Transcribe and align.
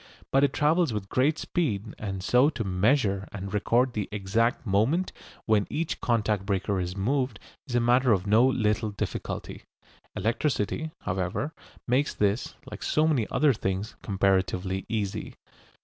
But 0.31 0.43
it 0.43 0.51
travels 0.51 0.91
with 0.93 1.09
great 1.09 1.37
speed, 1.37 1.93
and 1.99 2.23
so 2.23 2.49
to 2.49 2.63
measure 2.63 3.27
and 3.31 3.53
record 3.53 3.93
the 3.93 4.09
exact 4.11 4.65
moment 4.65 5.11
when 5.45 5.67
each 5.69 6.01
contact 6.01 6.43
breaker 6.43 6.79
is 6.79 6.97
moved 6.97 7.39
is 7.67 7.75
a 7.75 7.79
matter 7.79 8.11
of 8.11 8.25
no 8.25 8.47
little 8.47 8.89
difficulty. 8.89 9.65
Electricity, 10.15 10.89
however, 11.01 11.53
makes 11.87 12.15
this, 12.15 12.55
like 12.65 12.81
so 12.81 13.07
many 13.07 13.27
other 13.29 13.53
things, 13.53 13.95
comparatively 14.01 14.87
easy. 14.89 15.35